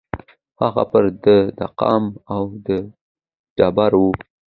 هغه 0.61 0.83
پر 0.91 1.03
د 1.13 1.15
ده 1.23 1.37
د 1.59 1.61
قام 1.79 2.03
او 2.35 2.43
د 2.65 2.67
ټبر 3.57 3.91
وو 4.01 4.11